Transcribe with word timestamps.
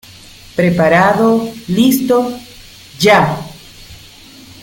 ¡Preparado, 0.55 1.53
listo... 1.67 2.33
Ya! 2.99 3.37